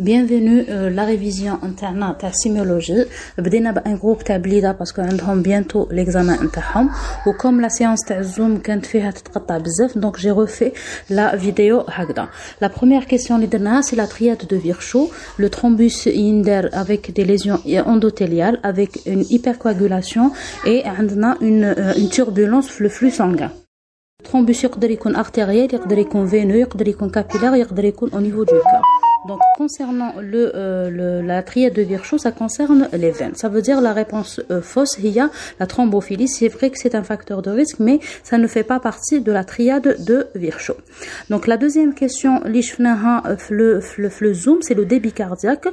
Bienvenue 0.00 0.64
à 0.68 0.90
la 0.90 1.04
révision 1.04 1.58
interne 1.62 2.14
de 2.22 2.28
sémiologie. 2.32 3.06
بدينا 3.38 3.70
بان 3.70 3.98
جروب 3.98 4.24
تاع 4.24 4.36
بليده 4.36 4.72
باسكو 4.72 5.02
عندهم 5.02 5.42
bientôt 5.42 5.88
l'examen 5.92 6.42
نتاعهم 6.42 6.90
وكم 7.26 7.60
لا 7.60 7.68
séance 7.68 8.08
تاع 8.08 8.22
زوم 8.22 8.58
كانت 8.58 8.86
فيها 8.86 9.10
تتقطع 9.10 9.58
بزاف 9.58 9.98
donc 9.98 10.18
j'ai 10.18 10.30
refait 10.30 10.72
la 11.10 11.36
vidéo 11.36 11.84
هكذا. 11.88 12.28
La 12.64 12.68
première 12.68 13.06
question 13.06 13.32
اللي 13.32 13.46
درناها 13.46 13.82
c'est 13.82 13.96
la 13.96 14.06
triade 14.06 14.46
de 14.48 14.56
Virchow, 14.56 15.10
le 15.38 15.48
thrombus 15.50 16.06
يندار 16.06 16.68
avec 16.72 17.12
des 17.14 17.24
lésions 17.24 17.60
endothéliales 17.86 18.58
avec 18.62 19.06
une 19.06 19.24
hypercoagulation 19.30 20.30
et 20.66 20.86
عندنا 20.86 21.36
une 21.40 21.74
une 21.96 22.08
turbulence 22.08 22.68
في 22.68 22.84
le 22.84 22.88
flux 22.88 23.10
sanguin. 23.10 23.50
Le 24.22 24.28
thrombus 24.28 24.64
يقدر 24.64 24.90
يكون 24.90 25.16
artériel, 25.16 25.74
يقدر 25.74 25.98
يكون 25.98 26.30
veineux, 26.30 26.56
يقدر 26.56 26.88
يكون 26.88 27.12
capillaire, 27.12 27.54
يقدر 27.54 27.84
يكون 27.84 28.10
au 28.10 28.20
niveau 28.20 28.44
du 28.44 28.54
cœur. 28.54 28.79
Donc, 29.27 29.39
concernant 29.55 30.13
le, 30.19 30.51
euh, 30.55 30.89
le, 30.89 31.21
la 31.21 31.43
triade 31.43 31.73
de 31.73 31.83
Virchow, 31.83 32.17
ça 32.17 32.31
concerne 32.31 32.89
les 32.91 33.11
veines. 33.11 33.35
Ça 33.35 33.49
veut 33.49 33.61
dire 33.61 33.79
la 33.79 33.93
réponse 33.93 34.41
euh, 34.49 34.61
fausse, 34.61 34.97
il 34.97 35.09
y 35.09 35.19
a 35.19 35.29
la 35.59 35.67
thrombophilie. 35.67 36.27
C'est 36.27 36.47
vrai 36.47 36.71
que 36.71 36.79
c'est 36.79 36.95
un 36.95 37.03
facteur 37.03 37.43
de 37.43 37.51
risque, 37.51 37.77
mais 37.79 37.99
ça 38.23 38.39
ne 38.39 38.47
fait 38.47 38.63
pas 38.63 38.79
partie 38.79 39.21
de 39.21 39.31
la 39.31 39.43
triade 39.43 40.03
de 40.03 40.27
Virchow. 40.33 40.75
Donc, 41.29 41.45
la 41.45 41.57
deuxième 41.57 41.93
question, 41.93 42.41
le, 42.45 43.79
le, 43.97 44.09
le 44.19 44.33
zoom, 44.33 44.57
c'est 44.61 44.73
le 44.73 44.85
débit 44.85 45.11
cardiaque. 45.11 45.67